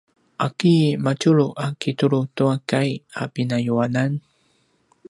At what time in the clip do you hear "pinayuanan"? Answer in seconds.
3.33-4.11